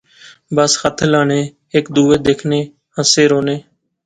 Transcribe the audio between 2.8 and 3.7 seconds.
ہنسے رونے